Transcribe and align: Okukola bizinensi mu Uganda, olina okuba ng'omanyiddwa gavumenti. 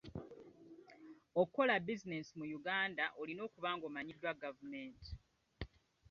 Okukola 1.39 1.73
bizinensi 1.85 2.31
mu 2.39 2.45
Uganda, 2.59 3.05
olina 3.21 3.41
okuba 3.47 3.69
ng'omanyiddwa 3.75 4.31
gavumenti. 4.41 5.11